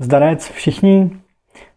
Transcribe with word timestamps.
Zdarec 0.00 0.50
všichni, 0.50 1.10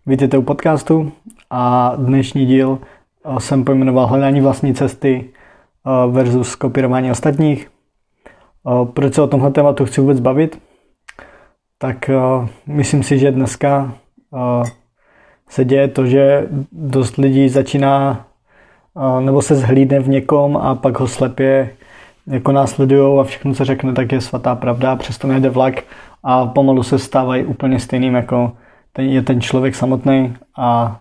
vítejte 0.05 0.37
u 0.37 0.41
podcastu 0.41 1.11
a 1.49 1.93
dnešní 1.95 2.45
díl 2.45 2.79
eh, 3.25 3.39
jsem 3.39 3.65
pojmenoval 3.65 4.07
hledání 4.07 4.41
vlastní 4.41 4.73
cesty 4.73 5.29
eh, 5.29 6.11
versus 6.11 6.55
kopírování 6.55 7.11
ostatních. 7.11 7.67
Eh, 7.67 8.85
proč 8.93 9.13
se 9.13 9.21
o 9.21 9.27
tomhle 9.27 9.51
tématu 9.51 9.85
chci 9.85 10.01
vůbec 10.01 10.19
bavit? 10.19 10.61
Tak 11.77 12.09
myslím 12.67 13.03
si, 13.03 13.19
že 13.19 13.31
dneska 13.31 13.93
se 15.49 15.65
děje 15.65 15.87
to, 15.87 16.05
že 16.05 16.47
dost 16.71 17.17
lidí 17.17 17.49
začíná 17.49 18.25
nebo 19.19 19.41
se 19.41 19.55
zhlídne 19.55 19.99
v 19.99 20.09
někom 20.09 20.57
a 20.57 20.75
pak 20.75 20.99
ho 20.99 21.07
slepě 21.07 21.75
jako 22.27 22.51
následují 22.51 23.19
a 23.19 23.23
všechno, 23.23 23.53
co 23.53 23.65
řekne, 23.65 23.93
tak 23.93 24.11
je 24.11 24.21
svatá 24.21 24.55
pravda, 24.55 24.95
přesto 24.95 25.27
nejde 25.27 25.49
vlak 25.49 25.83
a 26.23 26.45
pomalu 26.45 26.83
se 26.83 26.99
stávají 26.99 27.45
úplně 27.45 27.79
stejným, 27.79 28.15
jako 28.15 28.57
ten, 28.93 29.05
je 29.05 29.21
ten 29.21 29.41
člověk 29.41 29.75
samotný 29.75 30.35
a 30.57 30.99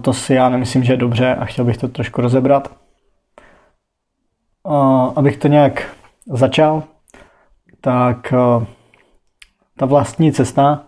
to 0.00 0.12
si 0.12 0.34
já 0.34 0.48
nemyslím, 0.48 0.84
že 0.84 0.92
je 0.92 0.96
dobře 0.96 1.34
a 1.34 1.44
chtěl 1.44 1.64
bych 1.64 1.76
to 1.76 1.88
trošku 1.88 2.20
rozebrat. 2.20 2.76
Abych 5.16 5.36
to 5.36 5.48
nějak 5.48 5.96
začal, 6.32 6.82
tak 7.80 8.34
ta 9.76 9.86
vlastní 9.86 10.32
cesta 10.32 10.84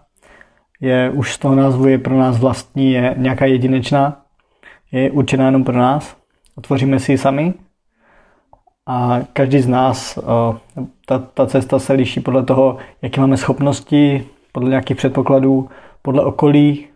je 0.80 1.10
už 1.10 1.34
z 1.34 1.38
toho 1.38 1.54
názvu 1.54 1.88
je 1.88 1.98
pro 1.98 2.18
nás 2.18 2.38
vlastní, 2.38 2.92
je 2.92 3.14
nějaká 3.18 3.46
jedinečná, 3.46 4.22
je 4.92 5.10
určená 5.10 5.46
jenom 5.46 5.64
pro 5.64 5.78
nás. 5.78 6.16
Otvoříme 6.56 7.00
si 7.00 7.12
ji 7.12 7.18
sami 7.18 7.54
a 8.86 9.20
každý 9.32 9.60
z 9.60 9.68
nás, 9.68 10.18
ta, 11.06 11.18
ta 11.18 11.46
cesta 11.46 11.78
se 11.78 11.92
liší 11.92 12.20
podle 12.20 12.42
toho, 12.42 12.76
jaké 13.02 13.20
máme 13.20 13.36
schopnosti, 13.36 14.26
podle 14.52 14.70
nějakých 14.70 14.96
předpokladů, 14.96 15.68
podle 16.02 16.24
okolí 16.24 16.86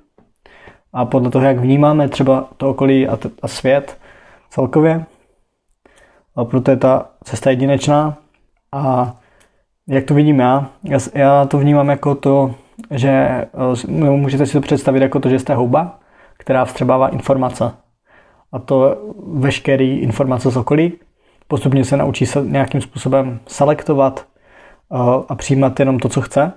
a 0.93 1.05
podle 1.05 1.31
toho, 1.31 1.45
jak 1.45 1.59
vnímáme 1.59 2.09
třeba 2.09 2.49
to 2.57 2.71
okolí 2.71 3.09
a, 3.09 3.17
t- 3.17 3.31
a 3.43 3.49
svět 3.49 3.99
celkově. 4.51 5.05
A 6.37 6.45
proto 6.45 6.71
je 6.71 6.77
ta 6.77 7.11
cesta 7.25 7.51
jedinečná 7.51 8.19
a 8.73 9.17
jak 9.89 10.05
to 10.05 10.15
vidím 10.15 10.41
já, 10.41 10.71
já, 10.83 10.99
já 11.15 11.45
to 11.45 11.59
vnímám 11.59 11.89
jako 11.89 12.15
to, 12.15 12.55
že 12.91 13.45
no, 13.89 14.17
můžete 14.17 14.47
si 14.47 14.53
to 14.53 14.61
představit 14.61 15.03
jako 15.03 15.21
to, 15.21 15.29
že 15.29 15.39
jste 15.39 15.55
houba, 15.55 15.99
která 16.39 16.65
vstřebává 16.65 17.09
informace. 17.09 17.73
A 18.53 18.59
to 18.59 18.97
veškerý 19.27 19.99
informace 19.99 20.51
z 20.51 20.57
okolí 20.57 20.93
postupně 21.49 21.85
se 21.85 21.97
naučí 21.97 22.27
se 22.27 22.41
nějakým 22.41 22.81
způsobem 22.81 23.41
selektovat 23.47 24.27
eh, 24.93 24.97
a 25.29 25.35
přijímat 25.35 25.81
jenom 25.81 25.99
to, 25.99 26.09
co 26.09 26.21
chce. 26.21 26.53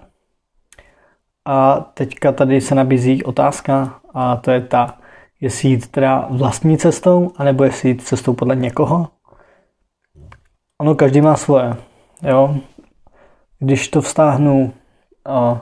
A 1.45 1.79
teďka 1.79 2.31
tady 2.31 2.61
se 2.61 2.75
nabízí 2.75 3.23
otázka 3.23 3.99
a 4.13 4.35
to 4.35 4.51
je 4.51 4.61
ta, 4.61 4.97
jestli 5.41 5.69
jít 5.69 5.87
teda 5.87 6.27
vlastní 6.29 6.77
cestou, 6.77 7.31
anebo 7.37 7.63
jestli 7.63 7.89
jít 7.89 8.01
cestou 8.01 8.33
podle 8.33 8.55
někoho. 8.55 9.07
Ono 10.81 10.95
každý 10.95 11.21
má 11.21 11.35
svoje. 11.35 11.75
Jo? 12.23 12.55
Když 13.59 13.87
to 13.87 14.01
vztáhnu 14.01 14.73
uh, 15.27 15.57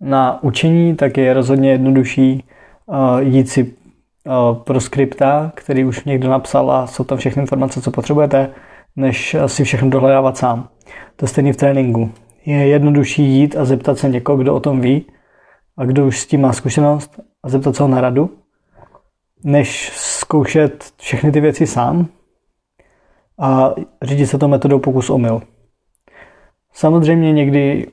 na 0.00 0.42
učení, 0.42 0.96
tak 0.96 1.16
je 1.16 1.34
rozhodně 1.34 1.70
jednodušší 1.70 2.44
uh, 2.86 3.18
jít 3.18 3.48
si 3.48 3.79
pro 4.64 4.80
skripta, 4.80 5.52
který 5.54 5.84
už 5.84 6.04
někdo 6.04 6.30
napsal 6.30 6.70
a 6.70 6.86
jsou 6.86 7.04
tam 7.04 7.18
všechny 7.18 7.42
informace, 7.42 7.80
co 7.80 7.90
potřebujete, 7.90 8.50
než 8.96 9.36
si 9.46 9.64
všechno 9.64 9.90
dohledávat 9.90 10.36
sám. 10.36 10.68
To 11.16 11.24
je 11.24 11.28
stejný 11.28 11.52
v 11.52 11.56
tréninku. 11.56 12.12
Je 12.46 12.66
jednodušší 12.66 13.24
jít 13.24 13.56
a 13.56 13.64
zeptat 13.64 13.98
se 13.98 14.08
někoho, 14.08 14.38
kdo 14.38 14.54
o 14.54 14.60
tom 14.60 14.80
ví 14.80 15.06
a 15.76 15.84
kdo 15.84 16.06
už 16.06 16.20
s 16.20 16.26
tím 16.26 16.40
má 16.40 16.52
zkušenost 16.52 17.20
a 17.42 17.48
zeptat 17.48 17.76
se 17.76 17.82
ho 17.82 17.88
na 17.88 18.00
radu, 18.00 18.30
než 19.44 19.92
zkoušet 19.94 20.84
všechny 20.96 21.32
ty 21.32 21.40
věci 21.40 21.66
sám 21.66 22.06
a 23.38 23.74
řídit 24.02 24.26
se 24.26 24.38
to 24.38 24.48
metodou 24.48 24.78
pokus 24.78 25.10
omyl. 25.10 25.42
Samozřejmě 26.72 27.32
někdy 27.32 27.86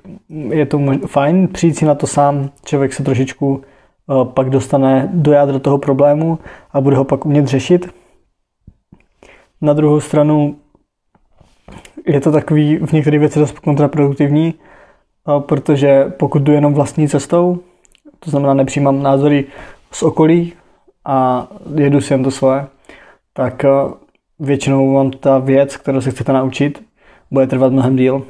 je 0.49 0.65
to 0.65 0.79
fajn 1.07 1.47
přijít 1.47 1.77
si 1.77 1.85
na 1.85 1.95
to 1.95 2.07
sám, 2.07 2.49
člověk 2.65 2.93
se 2.93 3.03
trošičku 3.03 3.61
pak 4.23 4.49
dostane 4.49 5.09
do 5.13 5.31
jádra 5.31 5.59
toho 5.59 5.77
problému 5.77 6.39
a 6.71 6.81
bude 6.81 6.95
ho 6.95 7.03
pak 7.03 7.25
umět 7.25 7.47
řešit. 7.47 7.89
Na 9.61 9.73
druhou 9.73 9.99
stranu 9.99 10.55
je 12.07 12.21
to 12.21 12.31
takový 12.31 12.77
v 12.77 12.91
některých 12.91 13.19
věcech 13.19 13.39
dost 13.39 13.59
kontraproduktivní, 13.59 14.53
protože 15.39 16.05
pokud 16.17 16.41
jdu 16.41 16.51
jenom 16.51 16.73
vlastní 16.73 17.07
cestou, 17.07 17.59
to 18.19 18.31
znamená 18.31 18.53
nepřijímám 18.53 19.03
názory 19.03 19.45
z 19.91 20.03
okolí 20.03 20.53
a 21.05 21.47
jedu 21.75 22.01
si 22.01 22.13
jen 22.13 22.23
to 22.23 22.31
svoje, 22.31 22.67
tak 23.33 23.65
většinou 24.39 24.93
vám 24.93 25.11
ta 25.11 25.39
věc, 25.39 25.77
kterou 25.77 26.01
se 26.01 26.11
chcete 26.11 26.33
naučit, 26.33 26.83
bude 27.31 27.47
trvat 27.47 27.71
mnohem 27.71 27.95
díl. 27.95 28.25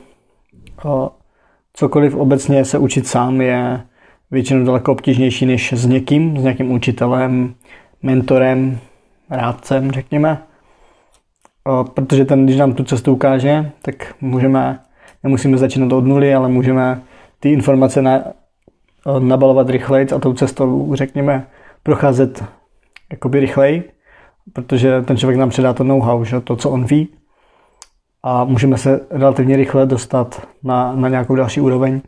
Cokoliv 1.74 2.16
obecně 2.16 2.66
se 2.66 2.78
učit 2.78 3.08
sám 3.08 3.42
je 3.42 3.82
většinou 4.32 4.66
daleko 4.66 4.92
obtížnější 4.92 5.46
než 5.46 5.74
s 5.74 5.86
někým, 5.86 6.38
s 6.40 6.44
nějakým 6.44 6.72
učitelem, 6.72 7.56
mentorem, 8.04 8.80
rádcem, 9.30 9.92
řekněme. 9.92 10.44
Protože 11.94 12.26
ten, 12.26 12.46
když 12.46 12.58
nám 12.58 12.74
tu 12.74 12.84
cestu 12.84 13.14
ukáže, 13.14 13.72
tak 13.82 14.16
můžeme, 14.22 14.80
nemusíme 15.24 15.58
začínat 15.58 15.92
od 15.92 16.06
nuly, 16.06 16.36
ale 16.36 16.50
můžeme 16.50 17.02
ty 17.40 17.52
informace 17.52 18.02
na, 18.02 18.24
nabalovat 19.20 19.70
rychleji 19.70 20.08
a 20.10 20.20
tou 20.20 20.34
cestou, 20.34 20.96
řekněme, 20.96 21.48
procházet 21.84 22.44
jakoby 23.12 23.40
rychleji, 23.40 23.92
protože 24.54 25.02
ten 25.02 25.18
člověk 25.18 25.40
nám 25.40 25.50
předá 25.50 25.74
to 25.74 25.84
know-how, 25.84 26.24
že? 26.24 26.40
to, 26.40 26.56
co 26.56 26.70
on 26.70 26.86
ví 26.86 27.08
a 28.24 28.44
můžeme 28.44 28.78
se 28.78 29.00
relativně 29.10 29.56
rychle 29.56 29.86
dostat 29.86 30.48
na, 30.64 30.96
na 30.96 31.10
nějakou 31.10 31.36
další 31.36 31.62
úroveň 31.62 32.02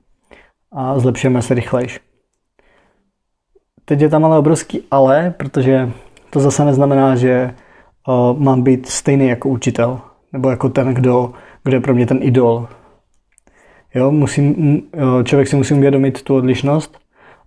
a 0.71 0.99
zlepšujeme 0.99 1.41
se 1.41 1.53
rychlejš. 1.53 1.99
Teď 3.89 4.01
je 4.01 4.09
tam 4.09 4.25
ale 4.25 4.37
obrovský 4.37 4.83
ale, 4.91 5.33
protože 5.37 5.91
to 6.29 6.39
zase 6.39 6.65
neznamená, 6.65 7.15
že 7.15 7.55
uh, 8.07 8.39
mám 8.39 8.61
být 8.61 8.85
stejný 8.85 9.27
jako 9.27 9.49
učitel, 9.49 10.01
nebo 10.33 10.49
jako 10.49 10.69
ten, 10.69 10.93
kdo, 10.93 11.33
kdo 11.63 11.77
je 11.77 11.81
pro 11.81 11.93
mě 11.93 12.05
ten 12.05 12.19
idol. 12.21 12.67
Jo, 13.95 14.11
musím, 14.11 14.81
člověk 15.23 15.47
si 15.47 15.55
musí 15.55 15.73
uvědomit 15.73 16.21
tu 16.23 16.35
odlišnost 16.35 16.99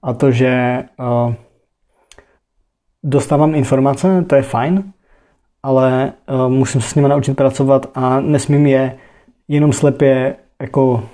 a 0.02 0.12
to, 0.12 0.31
že 0.31 0.84
uh, 0.98 1.34
dostávám 3.04 3.54
informace, 3.54 4.25
to 4.26 4.34
je 4.34 4.42
fajn, 4.42 4.92
ale 5.62 6.12
uh, 6.31 6.48
musím 6.48 6.81
se 6.81 6.88
s 6.88 6.94
nimi 6.94 7.08
naučit 7.08 7.34
pracovat 7.34 7.86
a 7.94 8.20
nesmím 8.20 8.66
je 8.66 8.98
jenom 9.48 9.72
slepě 9.72 10.36
jako 10.60 11.04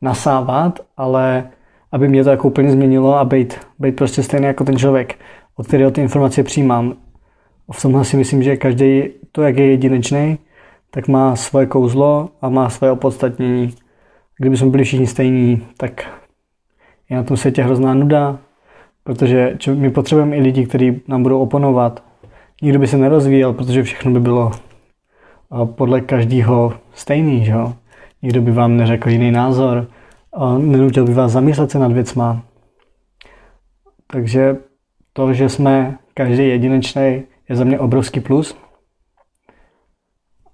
nasávat, 0.00 0.80
ale 0.96 1.50
aby 1.92 2.08
mě 2.08 2.24
to 2.24 2.30
jako 2.30 2.48
úplně 2.48 2.70
změnilo 2.70 3.18
a 3.18 3.24
být, 3.24 3.60
být 3.78 3.96
prostě 3.96 4.22
stejný 4.22 4.46
jako 4.46 4.64
ten 4.64 4.76
člověk, 4.76 5.18
od 5.56 5.66
kterého 5.66 5.90
ty 5.90 6.00
informace 6.00 6.42
přijímám. 6.42 6.94
V 7.72 7.82
tomhle 7.82 8.04
si 8.04 8.16
myslím, 8.16 8.42
že 8.42 8.56
každý, 8.56 9.02
to 9.32 9.42
jak 9.42 9.58
je 9.58 9.66
jedinečný, 9.66 10.38
tak 10.90 11.08
má 11.08 11.36
svoje 11.36 11.66
kouzlo 11.66 12.28
a 12.42 12.48
má 12.48 12.70
svoje 12.70 12.92
opodstatnění. 12.92 13.74
Kdyby 14.38 14.56
jsme 14.56 14.70
byli 14.70 14.84
všichni 14.84 15.06
stejní, 15.06 15.66
tak 15.76 16.06
je 17.10 17.16
na 17.16 17.22
tom 17.22 17.36
světě 17.36 17.62
hrozná 17.62 17.94
nuda, 17.94 18.38
protože 19.04 19.56
my 19.74 19.90
potřebujeme 19.90 20.36
i 20.36 20.40
lidi, 20.40 20.66
kteří 20.66 21.00
nám 21.08 21.22
budou 21.22 21.40
oponovat. 21.40 22.02
Nikdo 22.62 22.78
by 22.78 22.86
se 22.86 22.98
nerozvíjel, 22.98 23.52
protože 23.52 23.82
všechno 23.82 24.10
by 24.10 24.20
bylo 24.20 24.50
podle 25.64 26.00
každého 26.00 26.72
stejný, 26.94 27.44
že? 27.44 27.54
Nikdo 28.22 28.42
by 28.42 28.52
vám 28.52 28.76
neřekl 28.76 29.10
jiný 29.10 29.30
názor 29.30 29.86
a 30.32 30.58
nenutil 30.58 31.04
by 31.04 31.14
vás 31.14 31.32
zamyslet 31.32 31.70
se 31.70 31.78
nad 31.78 31.92
věcma. 31.92 32.42
Takže 34.06 34.56
to, 35.12 35.32
že 35.32 35.48
jsme 35.48 35.98
každý 36.14 36.48
jedinečný, 36.48 37.22
je 37.48 37.56
za 37.56 37.64
mě 37.64 37.78
obrovský 37.78 38.20
plus. 38.20 38.56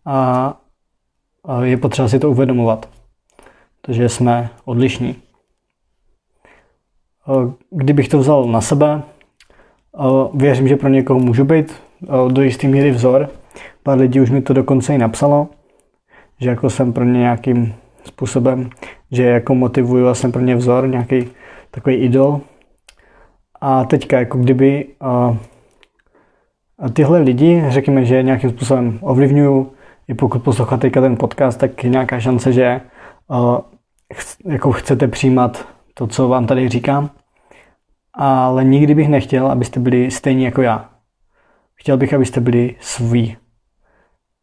A, 0.06 0.60
je 1.62 1.76
potřeba 1.76 2.08
si 2.08 2.18
to 2.18 2.30
uvědomovat, 2.30 2.88
protože 3.80 4.08
jsme 4.08 4.50
odlišní. 4.64 5.16
Kdybych 7.70 8.08
to 8.08 8.18
vzal 8.18 8.44
na 8.44 8.60
sebe, 8.60 9.02
věřím, 10.34 10.68
že 10.68 10.76
pro 10.76 10.88
někoho 10.88 11.20
můžu 11.20 11.44
být 11.44 11.82
do 12.28 12.42
jisté 12.42 12.68
míry 12.68 12.90
vzor. 12.90 13.28
Pár 13.82 13.98
lidí 13.98 14.20
už 14.20 14.30
mi 14.30 14.42
to 14.42 14.52
dokonce 14.52 14.94
i 14.94 14.98
napsalo, 14.98 15.48
že 16.40 16.50
jako 16.50 16.70
jsem 16.70 16.92
pro 16.92 17.04
ně 17.04 17.18
nějakým 17.18 17.74
způsobem, 18.04 18.70
že 19.14 19.22
jako 19.22 19.54
motivuju 19.54 20.06
a 20.06 20.14
jsem 20.14 20.32
pro 20.32 20.42
ně 20.42 20.56
vzor, 20.56 20.88
nějaký 20.88 21.28
takový 21.70 21.96
idol. 21.96 22.40
A 23.60 23.84
teďka, 23.84 24.18
jako 24.18 24.38
kdyby 24.38 24.86
uh, 25.02 25.36
a 26.78 26.88
tyhle 26.88 27.18
lidi, 27.18 27.64
řekněme, 27.68 28.04
že 28.04 28.22
nějakým 28.22 28.50
způsobem 28.50 28.98
ovlivňuju, 29.02 29.72
i 30.08 30.14
pokud 30.14 30.42
posloucháte 30.42 30.90
ten 30.90 31.16
podcast, 31.16 31.60
tak 31.60 31.84
je 31.84 31.90
nějaká 31.90 32.20
šance, 32.20 32.52
že 32.52 32.80
uh, 33.28 33.58
ch- 34.14 34.36
jako 34.44 34.72
chcete 34.72 35.08
přijímat 35.08 35.68
to, 35.94 36.06
co 36.06 36.28
vám 36.28 36.46
tady 36.46 36.68
říkám, 36.68 37.10
ale 38.14 38.64
nikdy 38.64 38.94
bych 38.94 39.08
nechtěl, 39.08 39.46
abyste 39.46 39.80
byli 39.80 40.10
stejní 40.10 40.44
jako 40.44 40.62
já. 40.62 40.88
Chtěl 41.74 41.96
bych, 41.96 42.14
abyste 42.14 42.40
byli 42.40 42.76
sví. 42.80 43.36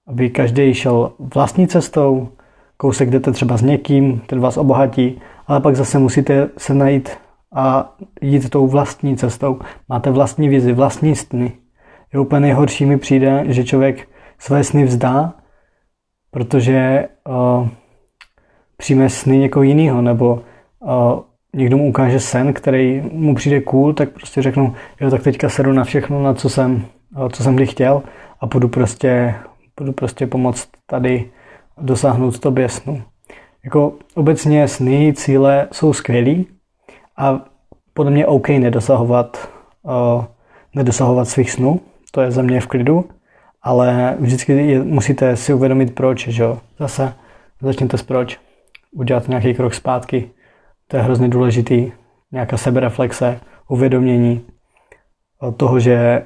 Aby 0.08 0.30
každý 0.30 0.74
šel 0.74 1.12
vlastní 1.34 1.68
cestou, 1.68 2.30
kousek 2.82 3.10
jdete 3.10 3.32
třeba 3.32 3.58
s 3.58 3.62
někým, 3.62 4.22
ten 4.28 4.40
vás 4.40 4.58
obohatí, 4.58 5.22
ale 5.48 5.60
pak 5.60 5.76
zase 5.76 6.00
musíte 6.00 6.50
se 6.58 6.74
najít 6.74 7.10
a 7.54 7.96
jít 8.22 8.50
tou 8.50 8.68
vlastní 8.68 9.18
cestou. 9.18 9.60
Máte 9.90 10.12
vlastní 10.12 10.50
vizi, 10.50 10.74
vlastní 10.74 11.16
sny. 11.16 11.52
Je 12.14 12.20
úplně 12.20 12.40
nejhorší 12.40 12.86
mi 12.86 12.98
přijde, 12.98 13.44
že 13.48 13.64
člověk 13.64 14.08
své 14.40 14.64
sny 14.64 14.84
vzdá, 14.84 15.34
protože 16.32 17.08
uh, 17.30 17.68
přijme 18.78 19.10
sny 19.10 19.38
někoho 19.38 19.64
jiného, 19.64 20.02
nebo 20.02 20.42
uh, 20.80 20.90
někdo 21.56 21.78
mu 21.78 21.90
ukáže 21.90 22.20
sen, 22.20 22.54
který 22.54 23.04
mu 23.12 23.36
přijde 23.36 23.62
cool, 23.62 23.94
tak 23.94 24.10
prostě 24.10 24.42
řeknu, 24.42 24.76
jo, 25.02 25.10
tak 25.10 25.24
teďka 25.24 25.50
sedu 25.50 25.74
na 25.74 25.84
všechno, 25.84 26.24
na 26.24 26.34
co 26.34 26.50
jsem, 26.50 26.86
uh, 27.18 27.30
co 27.30 27.44
jsem 27.44 27.56
kdy 27.56 27.68
chtěl 27.68 28.04
a 28.40 28.46
budu 28.46 28.68
prostě, 28.68 29.36
budu 29.80 29.92
prostě 29.94 30.28
pomoct 30.28 30.70
tady 30.86 31.30
dosáhnout 31.78 32.40
tobě 32.40 32.70
snu. 32.70 33.04
Jako 33.64 33.94
obecně 34.16 34.68
sny, 34.68 35.14
cíle 35.14 35.68
jsou 35.72 35.94
skvělý 35.94 36.48
a 37.18 37.46
podle 37.94 38.12
mě 38.12 38.26
OK 38.26 38.50
nedosahovat, 38.50 39.50
uh, 39.82 40.26
nedosahovat 40.76 41.28
svých 41.28 41.52
snů, 41.52 41.80
to 42.12 42.22
je 42.22 42.32
za 42.32 42.42
mě 42.42 42.62
v 42.62 42.68
klidu, 42.68 43.06
ale 43.62 44.16
vždycky 44.20 44.54
je, 44.54 44.84
musíte 44.84 45.36
si 45.36 45.54
uvědomit 45.54 45.96
proč, 45.96 46.28
že 46.28 46.44
jo. 46.44 46.60
Zase 46.80 47.14
začněte 47.62 47.98
s 47.98 48.04
proč, 48.04 48.40
udělat 48.92 49.28
nějaký 49.28 49.54
krok 49.54 49.74
zpátky, 49.74 50.30
to 50.88 50.98
je 50.98 51.04
hrozně 51.04 51.28
důležitý, 51.28 51.92
nějaká 52.32 52.58
sebereflexe, 52.58 53.40
uvědomění 53.70 54.46
toho, 55.58 55.80
že 55.80 56.24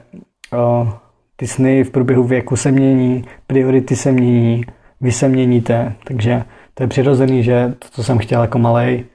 uh, 0.53 0.89
ty 1.35 1.47
sny 1.47 1.83
v 1.83 1.91
průběhu 1.91 2.23
věku 2.23 2.55
se 2.55 2.71
mění, 2.71 3.25
priority 3.47 3.95
se 3.95 4.11
mění, 4.11 4.65
vy 5.05 5.11
se 5.11 5.29
měníte, 5.29 5.95
takže 6.03 6.43
to 6.73 6.83
je 6.83 6.87
přirozený, 6.87 7.43
že 7.43 7.73
to, 7.79 7.87
co 7.91 8.03
jsem 8.03 8.17
chtěl 8.17 8.41
jako 8.41 8.59
malej, 8.59 9.05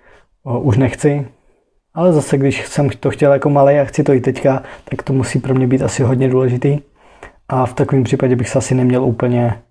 už 0.60 0.76
nechci, 0.76 1.28
ale 1.94 2.12
zase, 2.12 2.38
když 2.38 2.66
jsem 2.66 2.88
to 2.88 3.10
chtěl 3.10 3.32
jako 3.32 3.50
malej 3.50 3.80
a 3.80 3.84
chci 3.84 4.02
to 4.02 4.12
i 4.12 4.20
teďka, 4.20 4.62
tak 4.84 5.02
to 5.02 5.12
musí 5.12 5.38
pro 5.38 5.54
mě 5.54 5.66
být 5.66 5.82
asi 5.82 6.02
hodně 6.02 6.28
důležitý. 6.28 6.78
A 7.48 7.66
v 7.66 7.74
takovém 7.74 8.04
případě 8.04 8.36
bych 8.36 8.48
se 8.48 8.58
asi 8.58 8.74
neměl 8.74 9.04
úplně 9.04 9.62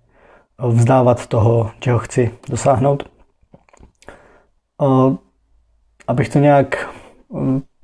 vzdávat 0.68 1.26
toho, 1.26 1.70
čeho 1.80 1.98
chci 1.98 2.30
dosáhnout. 2.48 3.08
Abych 6.08 6.28
to 6.28 6.38
nějak 6.38 6.94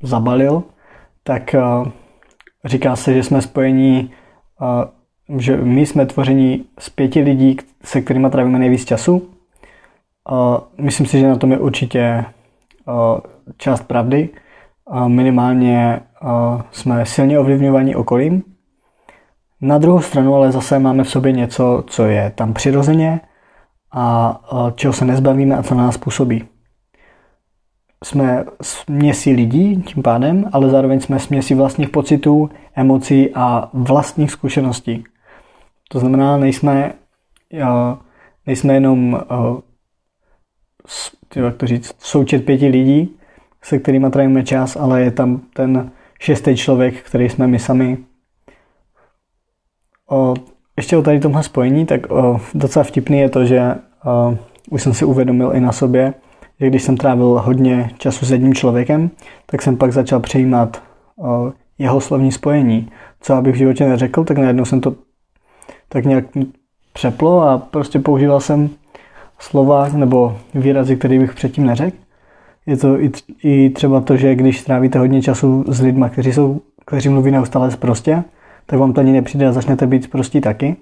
zabalil, 0.03 0.62
tak 1.23 1.55
říká 2.65 2.97
se, 2.97 3.15
že 3.15 3.23
jsme 3.23 3.43
spojení 3.43 4.12
že 5.38 5.56
my 5.56 5.87
jsme 5.87 6.06
tvoření 6.06 6.64
z 6.78 6.90
pěti 6.90 7.20
lidí, 7.20 7.56
se 7.84 8.00
kterými 8.00 8.31
trávíme 8.31 8.58
nejvíc 8.58 8.84
času. 8.84 9.28
Myslím 10.81 11.06
si, 11.06 11.19
že 11.20 11.28
na 11.28 11.37
tom 11.37 11.52
je 11.52 11.58
určitě 11.58 12.25
část 13.56 13.82
pravdy. 13.82 14.28
Minimálně 15.06 16.00
jsme 16.70 17.06
silně 17.06 17.38
ovlivňovaní 17.38 17.96
okolím. 17.96 18.43
Na 19.61 19.78
druhou 19.78 20.00
stranu 20.00 20.34
ale 20.34 20.52
zase 20.52 20.78
máme 20.78 21.05
v 21.05 21.11
sobě 21.11 21.32
něco, 21.32 21.84
co 21.87 22.05
je 22.05 22.32
tam 22.34 22.55
přirozeně 22.55 23.20
a 23.93 24.40
čeho 24.75 24.93
se 24.93 25.05
nezbavíme 25.05 25.56
a 25.56 25.62
co 25.62 25.75
na 25.75 25.82
nás 25.82 25.96
působí. 25.96 26.44
Jsme 28.05 28.44
směsi 28.62 29.31
lidí 29.31 29.82
tím 29.82 30.02
pádem, 30.02 30.44
ale 30.52 30.70
zároveň 30.70 31.00
jsme 31.00 31.19
směsi 31.19 31.55
vlastních 31.55 31.88
pocitů, 31.88 32.50
emocí 32.75 33.31
a 33.34 33.70
vlastních 33.72 34.31
zkušeností. 34.31 35.05
To 35.88 35.99
znamená, 35.99 36.37
nejsme, 36.37 36.93
nejsme 38.47 38.75
jenom 38.75 39.21
jak 41.37 41.56
to 41.56 41.67
říct, 41.67 41.94
součet 41.99 42.44
pěti 42.44 42.69
lidí, 42.69 43.17
se 43.62 43.79
kterými 43.79 44.11
trávíme 44.11 44.44
čas, 44.44 44.77
ale 44.77 45.03
je 45.03 45.11
tam 45.11 45.41
ten 45.55 45.91
šestý 46.21 46.56
člověk, 46.56 47.03
který 47.03 47.29
jsme 47.29 47.47
my 47.47 47.59
sami. 47.59 47.99
O, 50.11 50.35
ještě 50.77 50.97
o 50.97 51.03
tady 51.03 51.21
tomhle 51.21 51.43
spojení, 51.43 51.87
tak 51.87 52.11
o, 52.11 52.41
docela 52.55 52.85
vtipný 52.85 53.19
je 53.19 53.29
to, 53.29 53.44
že 53.44 53.75
o, 54.05 54.39
už 54.71 54.82
jsem 54.82 54.94
si 54.94 55.05
uvědomil 55.05 55.53
i 55.55 55.61
na 55.61 55.73
sobě, 55.73 56.15
že 56.61 56.67
když 56.67 56.82
jsem 56.82 56.97
trávil 56.97 57.27
hodně 57.27 57.91
času 57.99 58.27
s 58.27 58.31
jedním 58.31 58.55
člověkem, 58.55 59.11
tak 59.47 59.62
jsem 59.62 59.77
pak 59.77 59.93
začal 59.93 60.21
přejímat 60.21 60.82
o, 61.19 61.53
jeho 61.79 62.00
slovní 62.00 62.32
spojení. 62.32 62.91
Co 63.21 63.35
abych 63.35 63.55
v 63.55 63.59
životě 63.59 63.89
neřekl, 63.89 64.25
tak 64.25 64.39
najednou 64.39 64.65
jsem 64.65 64.81
to 64.81 64.94
tak 65.88 66.05
nějak 66.05 66.25
přeplo 66.93 67.43
a 67.43 67.59
prostě 67.59 67.99
používal 67.99 68.41
jsem 68.41 68.71
slova 69.38 69.88
nebo 69.88 70.38
výrazy, 70.55 70.97
které 70.97 71.19
bych 71.19 71.35
předtím 71.35 71.67
neřekl. 71.67 71.97
Je 72.67 72.77
to 72.77 72.99
i, 73.43 73.71
třeba 73.71 74.00
to, 74.00 74.17
že 74.17 74.35
když 74.35 74.61
strávíte 74.61 74.99
hodně 74.99 75.23
času 75.23 75.65
s 75.69 75.81
lidmi, 75.81 76.06
kteří, 76.11 76.33
jsou, 76.33 76.61
kteří 76.87 77.09
mluví 77.09 77.31
neustále 77.31 77.71
zprostě, 77.71 78.25
tak 78.67 78.79
vám 78.79 78.93
to 78.93 79.00
ani 79.00 79.12
nepřijde 79.12 79.47
a 79.47 79.53
začnete 79.53 79.87
být 79.87 80.11
prostí 80.11 80.41
taky. 80.41 80.77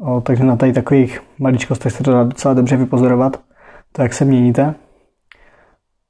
O, 0.00 0.20
takže 0.20 0.44
na 0.44 0.56
tady 0.56 0.72
takových 0.72 1.20
maličkostech 1.38 1.92
se 1.92 2.02
to 2.02 2.12
dá 2.12 2.24
docela 2.24 2.54
dobře 2.54 2.76
vypozorovat, 2.76 3.40
to, 3.92 4.02
jak 4.02 4.12
se 4.12 4.24
měníte. 4.24 4.74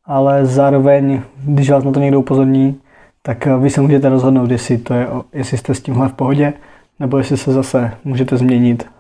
Ale 0.05 0.47
zároveň, 0.47 1.23
když 1.45 1.71
vás 1.71 1.85
na 1.85 1.93
to 1.93 2.01
někdo 2.01 2.21
upozorní, 2.21 2.81
tak 3.23 3.47
vy 3.47 3.71
se 3.71 3.81
můžete 3.81 4.09
rozhodnout, 4.09 4.51
jestli, 4.51 4.79
to 4.79 4.95
je, 4.95 5.09
jestli 5.33 5.59
jste 5.59 5.75
s 5.75 5.81
tímhle 5.81 6.09
v 6.09 6.13
pohodě, 6.13 6.53
nebo 7.01 7.19
jestli 7.19 7.37
se 7.37 7.53
zase 7.53 7.99
můžete 8.05 8.37
změnit. 8.37 8.91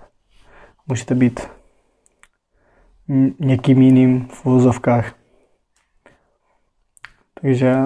Můžete 0.86 1.14
být 1.14 1.40
někým 3.40 3.82
jiným 3.82 4.28
v 4.28 4.46
uvozovkách. 4.46 5.14
Takže 7.40 7.76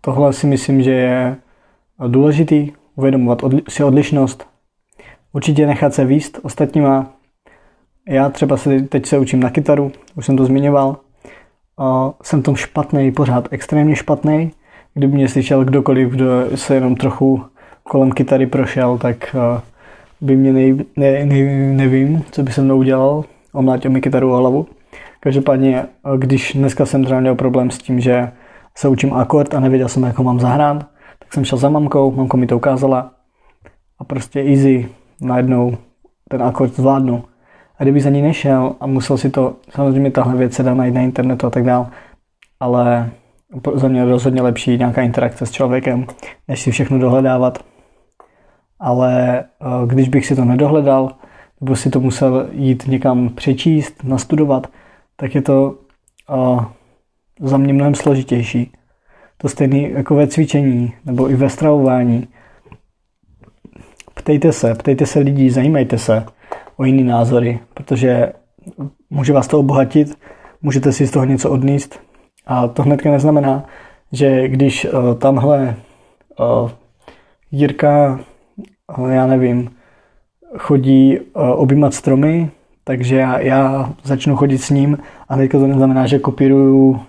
tohle 0.00 0.32
si 0.32 0.46
myslím, 0.46 0.82
že 0.82 0.90
je 0.90 1.36
důležitý 2.08 2.72
uvědomovat 2.94 3.42
si 3.68 3.84
odlišnost. 3.84 4.48
Určitě 5.32 5.66
nechat 5.66 5.94
se 5.94 6.04
výst 6.04 6.38
ostatníma. 6.42 7.12
Já 8.08 8.28
třeba 8.28 8.56
se 8.56 8.80
teď 8.80 9.06
se 9.06 9.18
učím 9.18 9.40
na 9.40 9.50
kytaru, 9.50 9.92
už 10.14 10.26
jsem 10.26 10.36
to 10.36 10.44
zmiňoval. 10.44 11.00
Jsem 12.22 12.42
tom 12.42 12.56
špatný, 12.56 13.12
pořád 13.12 13.48
extrémně 13.50 13.96
špatný. 13.96 14.52
Kdyby 14.94 15.14
mě 15.14 15.28
slyšel 15.28 15.64
kdokoliv, 15.64 16.08
kdo 16.08 16.26
se 16.56 16.74
jenom 16.74 16.96
trochu 16.96 17.44
kolem 17.88 18.12
kytary 18.12 18.46
prošel, 18.46 18.98
tak 18.98 19.36
by 20.20 20.36
mě 20.36 20.52
nej, 20.52 20.76
ne, 20.96 21.26
ne, 21.26 21.42
nevím, 21.72 22.24
co 22.30 22.42
by 22.42 22.52
se 22.52 22.62
mnou 22.62 22.78
udělal, 22.78 23.24
omlátil 23.52 23.90
mi 23.90 24.00
kytaru 24.00 24.32
o 24.32 24.36
hlavu. 24.36 24.66
Každopádně, 25.20 25.84
když 26.16 26.52
dneska 26.54 26.86
jsem 26.86 27.04
třeba 27.04 27.20
měl 27.20 27.34
problém 27.34 27.70
s 27.70 27.78
tím, 27.78 28.00
že 28.00 28.32
se 28.76 28.88
učím 28.88 29.14
akord 29.14 29.54
a 29.54 29.60
nevěděl 29.60 29.88
jsem, 29.88 30.02
jak 30.02 30.18
ho 30.18 30.24
mám 30.24 30.40
zahrát, 30.40 30.86
tak 31.18 31.34
jsem 31.34 31.44
šel 31.44 31.58
za 31.58 31.68
mamkou, 31.68 32.10
mamka 32.10 32.36
mi 32.36 32.46
to 32.46 32.56
ukázala 32.56 33.10
a 33.98 34.04
prostě 34.04 34.40
easy, 34.40 34.88
najednou 35.20 35.76
ten 36.30 36.42
akord 36.42 36.76
zvládnu. 36.76 37.24
A 37.78 37.82
kdyby 37.82 38.00
za 38.00 38.10
ní 38.10 38.22
nešel 38.22 38.76
a 38.80 38.86
musel 38.86 39.18
si 39.18 39.30
to, 39.30 39.56
samozřejmě 39.70 40.10
tahle 40.10 40.36
věc 40.36 40.52
se 40.52 40.62
dá 40.62 40.74
najít 40.74 40.94
na 40.94 41.00
internetu 41.00 41.46
a 41.46 41.50
tak 41.50 41.64
dál, 41.64 41.86
ale 42.60 43.10
za 43.74 43.88
mě 43.88 44.04
rozhodně 44.04 44.42
lepší 44.42 44.78
nějaká 44.78 45.02
interakce 45.02 45.46
s 45.46 45.50
člověkem, 45.50 46.06
než 46.48 46.60
si 46.60 46.70
všechno 46.70 46.98
dohledávat. 46.98 47.58
Ale 48.80 49.40
eh, 49.40 49.66
když 49.86 50.08
bych 50.08 50.26
si 50.26 50.36
to 50.36 50.44
nedohledal, 50.44 51.12
nebo 51.60 51.76
si 51.76 51.90
to 51.90 52.00
musel 52.00 52.48
jít 52.52 52.86
někam 52.86 53.28
přečíst, 53.28 54.04
nastudovat, 54.04 54.66
tak 55.16 55.34
je 55.34 55.42
to 55.42 55.78
uh, 56.28 56.64
za 57.40 57.56
mě 57.56 57.72
mnohem 57.72 57.94
složitější. 57.94 58.72
To 59.38 59.48
stejné 59.48 59.78
jako 59.78 60.14
ve 60.14 60.26
cvičení 60.26 60.92
nebo 61.04 61.30
i 61.30 61.34
ve 61.34 61.50
stravování. 61.50 62.28
Ptejte 64.14 64.52
se, 64.52 64.74
ptejte 64.74 65.06
se 65.06 65.18
lidí, 65.18 65.50
zajímejte 65.50 65.98
se 65.98 66.26
o 66.76 66.84
jiný 66.84 67.04
názory, 67.04 67.60
protože 67.74 68.32
může 69.10 69.32
vás 69.32 69.48
to 69.48 69.58
obohatit, 69.58 70.18
můžete 70.62 70.92
si 70.92 71.06
z 71.06 71.10
toho 71.10 71.24
něco 71.24 71.50
odníst. 71.50 72.00
A 72.46 72.68
to 72.68 72.82
hnedka 72.82 73.10
neznamená, 73.10 73.64
že 74.12 74.48
když 74.48 74.84
uh, 74.84 75.14
tamhle 75.14 75.76
Jirka, 77.50 78.20
já 79.08 79.26
nevím, 79.26 79.70
chodí 80.58 81.18
uh, 81.20 81.50
objímat 81.50 81.94
stromy, 81.94 82.50
takže 82.84 83.16
já, 83.16 83.38
já 83.38 83.92
začnu 84.02 84.36
chodit 84.36 84.58
s 84.58 84.70
ním 84.70 84.98
a 85.28 85.36
teďka 85.36 85.58
to 85.58 85.66
neznamená, 85.66 86.06
že 86.06 86.18
kopíruju 86.18 87.00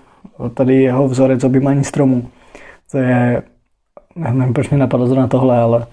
tady 0.53 0.75
jeho 0.83 1.07
vzorec 1.07 1.43
objímání 1.43 1.83
stromů. 1.83 2.27
To 2.91 2.97
je, 2.97 3.41
nevím, 4.15 4.53
proč 4.53 4.69
mi 4.69 4.77
napadlo 4.77 5.07
zrovna 5.07 5.27
tohle, 5.27 5.59
ale 5.59 5.85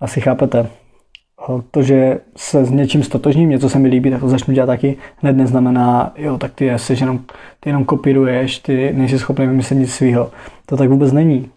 asi 0.00 0.20
chápete. 0.20 0.68
to, 1.70 1.82
že 1.82 2.20
se 2.36 2.64
s 2.64 2.70
něčím 2.70 3.02
stotožním, 3.02 3.50
něco 3.50 3.68
se 3.68 3.78
mi 3.78 3.88
líbí, 3.88 4.10
tak 4.10 4.20
to 4.20 4.28
začnu 4.28 4.54
dělat 4.54 4.66
taky, 4.66 4.96
hned 5.16 5.36
neznamená, 5.36 6.12
jo, 6.16 6.38
tak 6.38 6.54
ty, 6.54 6.70
jsi 6.76 6.92
jenom, 6.92 7.18
ty 7.60 7.68
jenom 7.68 7.84
kopíruješ, 7.84 8.58
ty 8.58 8.92
nejsi 8.92 9.18
schopný 9.18 9.46
vymyslet 9.46 9.76
nic 9.76 9.94
svého. 9.94 10.30
To 10.66 10.76
tak 10.76 10.88
vůbec 10.88 11.12
není. 11.12 11.50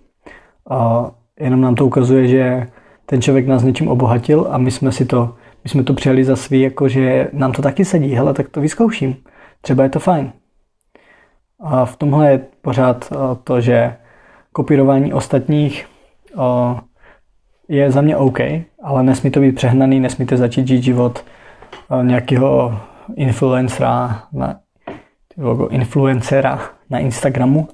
A 0.70 1.12
jenom 1.40 1.62
nám 1.62 1.76
to 1.76 1.86
ukazuje, 1.86 2.28
že 2.28 2.68
ten 3.12 3.22
člověk 3.22 3.48
nás 3.48 3.64
něčím 3.64 3.88
obohatil 3.88 4.48
a 4.50 4.58
my 4.58 4.72
jsme 4.72 4.92
si 4.92 5.06
to, 5.06 5.36
my 5.64 5.70
jsme 5.70 5.84
to 5.84 5.94
přijali 5.94 6.24
za 6.24 6.36
svý, 6.36 6.62
jako 6.62 6.88
že 6.88 7.30
nám 7.34 7.52
to 7.52 7.62
taky 7.62 7.86
sedí, 7.86 8.14
hele, 8.14 8.34
tak 8.34 8.50
to 8.50 8.62
vyzkouším. 8.62 9.16
Třeba 9.62 9.84
je 9.84 9.90
to 9.90 10.00
fajn. 10.00 10.32
A 11.60 11.86
v 11.86 11.96
tomhle 11.96 12.32
je 12.32 12.46
pořád 12.62 13.14
to, 13.44 13.62
že 13.62 13.96
kopírování 14.52 15.14
ostatních 15.14 15.88
je 17.68 17.92
za 17.92 18.02
mě 18.02 18.18
OK, 18.18 18.40
ale 18.84 19.04
nesmí 19.04 19.32
to 19.32 19.40
být 19.40 19.56
přehnaný, 19.56 20.00
nesmíte 20.00 20.38
začít 20.38 20.68
žít 20.68 20.84
život 20.84 21.26
nějakého 22.04 22.80
influencera 23.16 24.24
na, 24.34 24.60
logo 25.38 25.68
influencera 25.68 26.62
na 26.90 27.00
Instagramu, 27.00 27.68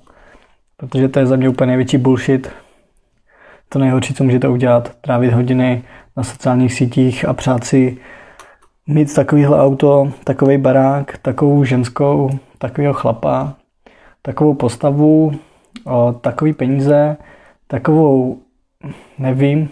protože 0.77 1.09
to 1.09 1.19
je 1.19 1.25
za 1.25 1.35
mě 1.35 1.49
úplně 1.49 1.67
největší 1.67 1.97
bullshit. 1.97 2.51
To 3.69 3.79
nejhorší, 3.79 4.13
co 4.13 4.23
můžete 4.23 4.47
udělat, 4.47 4.95
trávit 5.01 5.33
hodiny 5.33 5.83
na 6.17 6.23
sociálních 6.23 6.73
sítích 6.73 7.25
a 7.25 7.33
přát 7.33 7.63
si 7.63 7.97
mít 8.87 9.15
takovýhle 9.15 9.61
auto, 9.61 10.11
takový 10.23 10.57
barák, 10.57 11.17
takovou 11.17 11.63
ženskou, 11.63 12.29
takového 12.57 12.93
chlapa, 12.93 13.53
takovou 14.21 14.53
postavu, 14.53 15.31
takový 16.21 16.53
peníze, 16.53 17.17
takovou, 17.67 18.37
nevím, 19.17 19.69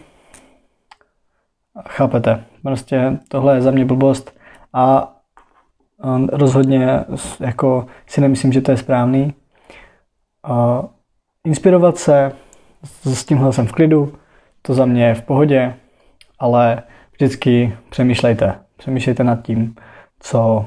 chápete, 1.89 2.43
prostě 2.63 3.17
tohle 3.27 3.55
je 3.55 3.61
za 3.61 3.71
mě 3.71 3.85
blbost 3.85 4.39
a 4.73 5.11
rozhodně 6.31 7.05
jako 7.39 7.85
si 8.07 8.21
nemyslím, 8.21 8.53
že 8.53 8.61
to 8.61 8.71
je 8.71 8.77
správný. 8.77 9.33
Inspirovat 11.43 11.97
se, 11.97 12.31
s 13.04 13.25
tímhle 13.25 13.54
jsem 13.54 13.68
v 13.68 13.72
klidu, 13.72 14.13
to 14.62 14.74
za 14.74 14.86
mě 14.86 15.06
je 15.06 15.15
v 15.15 15.22
pohodě, 15.22 15.74
ale 16.39 16.84
vždycky 17.13 17.77
přemýšlejte. 17.89 18.56
Přemýšlejte 18.77 19.24
nad 19.24 19.42
tím, 19.42 19.75
co, 20.20 20.65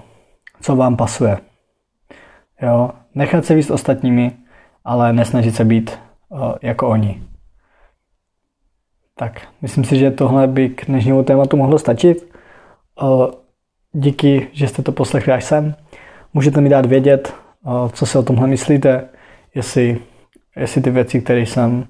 co 0.61 0.77
vám 0.77 0.97
pasuje. 0.97 1.39
Jo? 2.63 2.91
Nechat 3.15 3.45
se 3.45 3.55
víc 3.55 3.71
ostatními, 3.71 4.33
ale 4.85 5.13
nesnažit 5.13 5.55
se 5.55 5.65
být 5.65 5.99
uh, 6.29 6.53
jako 6.63 6.89
oni. 6.89 7.23
Tak, 9.15 9.49
myslím 9.63 9.85
si, 9.85 9.99
že 9.99 10.11
tohle 10.11 10.47
by 10.47 10.69
k 10.69 10.87
dnešnímu 10.87 11.23
tématu 11.23 11.57
mohlo 11.57 11.79
stačit. 11.79 12.35
Uh, 13.03 13.27
díky, 13.93 14.49
že 14.53 14.69
jste 14.69 14.83
to 14.83 14.93
poslechli 14.93 15.33
až 15.33 15.45
sem. 15.45 15.75
Můžete 16.35 16.61
mi 16.61 16.69
dát 16.69 16.87
vědět, 16.87 17.35
uh, 17.63 17.89
co 17.89 18.07
si 18.07 18.19
o 18.19 18.23
tomhle 18.23 18.47
myslíte, 18.47 19.09
jestli, 19.55 20.01
jestli 20.57 20.83
ty 20.83 20.90
věci, 20.90 21.21
které 21.21 21.40
jsem 21.40 21.87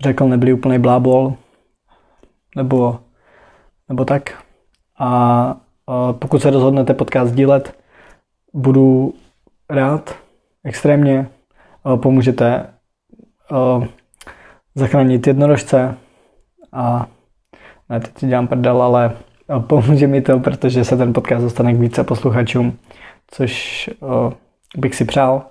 řekl, 0.00 0.28
nebyly 0.28 0.52
úplný 0.52 0.78
blábol, 0.78 1.34
nebo, 2.56 2.98
nebo 3.88 4.04
tak. 4.04 4.42
A 4.98 5.56
pokud 6.12 6.42
se 6.42 6.50
rozhodnete 6.50 6.94
podcast 6.94 7.30
sdílet, 7.30 7.78
budu 8.52 9.14
rád 9.70 10.16
extrémně. 10.64 11.28
Pomůžete 11.96 12.66
zachránit 14.74 15.26
jednorožce 15.26 15.96
a 16.72 17.06
ne, 17.88 18.00
teď 18.00 18.24
dělám 18.24 18.46
prdel, 18.46 18.82
ale 18.82 19.16
pomůže 19.66 20.06
mi 20.06 20.20
to, 20.20 20.40
protože 20.40 20.84
se 20.84 20.96
ten 20.96 21.12
podcast 21.12 21.42
dostane 21.42 21.74
k 21.74 21.80
více 21.80 22.04
posluchačům, 22.04 22.78
což 23.26 23.90
bych 24.76 24.94
si 24.94 25.04
přál. 25.04 25.42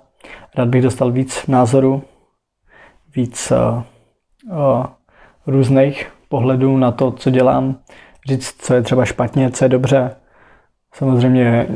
Rád 0.56 0.68
bych 0.68 0.82
dostal 0.82 1.10
víc 1.10 1.46
názorů, 1.46 2.02
víc 3.16 3.52
různých 5.46 6.12
pohledů 6.28 6.76
na 6.76 6.92
to, 6.92 7.10
co 7.10 7.30
dělám, 7.30 7.76
říct, 8.28 8.62
co 8.62 8.74
je 8.74 8.82
třeba 8.82 9.04
špatně, 9.04 9.50
co 9.50 9.64
je 9.64 9.68
dobře. 9.68 10.16
Samozřejmě 10.94 11.66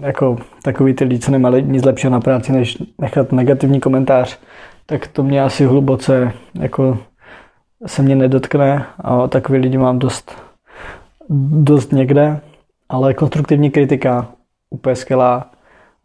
jako 0.00 0.38
takový 0.62 0.94
ty 0.94 1.04
lidi, 1.04 1.18
co 1.18 1.30
nemají 1.30 1.62
nic 1.62 1.84
lepšího 1.84 2.10
na 2.10 2.20
práci, 2.20 2.52
než 2.52 2.78
nechat 2.98 3.32
negativní 3.32 3.80
komentář, 3.80 4.38
tak 4.86 5.06
to 5.06 5.22
mě 5.22 5.42
asi 5.42 5.64
hluboce 5.64 6.32
jako 6.54 6.98
se 7.86 8.02
mě 8.02 8.16
nedotkne 8.16 8.86
a 8.98 9.28
takový 9.28 9.58
lidi 9.58 9.78
mám 9.78 9.98
dost, 9.98 10.42
dost 11.50 11.92
někde, 11.92 12.40
ale 12.88 13.14
konstruktivní 13.14 13.70
kritika 13.70 14.28
úplně 14.70 14.96
skvělá. 14.96 15.50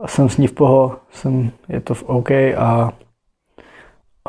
Jsem 0.05 0.29
s 0.29 0.37
ní 0.37 0.47
v 0.47 0.53
poho, 0.53 0.95
jsem, 1.11 1.51
je 1.69 1.81
to 1.81 1.93
v 1.93 2.03
OK 2.03 2.31
a, 2.31 2.91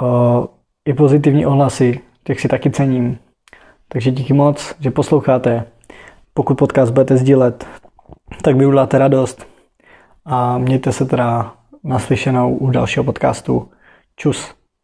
a 0.00 0.42
i 0.86 0.94
pozitivní 0.94 1.46
ohlasy, 1.46 2.00
těch 2.24 2.40
si 2.40 2.48
taky 2.48 2.70
cením. 2.70 3.18
Takže 3.88 4.10
díky 4.10 4.32
moc, 4.32 4.74
že 4.80 4.90
posloucháte. 4.90 5.64
Pokud 6.34 6.58
podcast 6.58 6.92
budete 6.92 7.16
sdílet, 7.16 7.66
tak 8.42 8.56
mi 8.56 8.66
uděláte 8.66 8.98
radost. 8.98 9.46
A 10.24 10.58
mějte 10.58 10.92
se 10.92 11.04
teda 11.04 11.54
naslyšenou 11.84 12.56
u 12.56 12.70
dalšího 12.70 13.04
podcastu. 13.04 13.70
Čus. 14.16 14.55